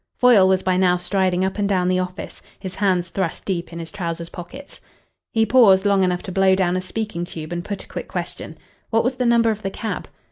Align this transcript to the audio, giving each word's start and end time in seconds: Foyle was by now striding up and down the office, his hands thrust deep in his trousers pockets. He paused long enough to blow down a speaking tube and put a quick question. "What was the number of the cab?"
Foyle 0.17 0.47
was 0.47 0.63
by 0.63 0.77
now 0.77 0.97
striding 0.97 1.45
up 1.45 1.59
and 1.59 1.69
down 1.69 1.87
the 1.87 1.99
office, 1.99 2.41
his 2.57 2.73
hands 2.73 3.09
thrust 3.09 3.45
deep 3.45 3.71
in 3.71 3.77
his 3.77 3.91
trousers 3.91 4.29
pockets. 4.29 4.81
He 5.29 5.45
paused 5.45 5.85
long 5.85 6.03
enough 6.03 6.23
to 6.23 6.31
blow 6.31 6.55
down 6.55 6.75
a 6.75 6.81
speaking 6.81 7.23
tube 7.23 7.53
and 7.53 7.63
put 7.63 7.83
a 7.83 7.87
quick 7.87 8.07
question. 8.07 8.57
"What 8.89 9.03
was 9.03 9.17
the 9.17 9.27
number 9.27 9.51
of 9.51 9.61
the 9.61 9.69
cab?" 9.69 10.07